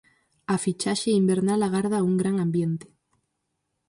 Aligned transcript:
A 0.53 0.55
fichaxe 0.63 1.09
invernal 1.21 1.61
agarda 1.63 2.05
un 2.09 2.13
gran 2.21 2.35
ambiente. 2.45 2.87